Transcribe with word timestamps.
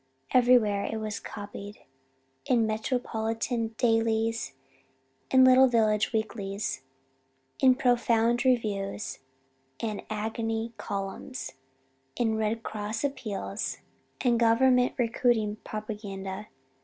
Everywhere 0.31 0.85
it 0.91 0.97
was 0.97 1.19
copied 1.19 1.83
in 2.47 2.65
metropolitan 2.65 3.75
dailies 3.77 4.53
and 5.29 5.45
little 5.45 5.67
village 5.67 6.11
weeklies 6.11 6.81
in 7.59 7.75
profound 7.75 8.43
reviews 8.43 9.19
and 9.79 10.01
"agony 10.09 10.73
columns," 10.77 11.51
in 12.15 12.35
Red 12.35 12.63
Cross 12.63 13.03
appeals 13.03 13.77
and 14.21 14.39
Government 14.39 14.95
recruiting 14.97 15.57
propaganda. 15.57 16.47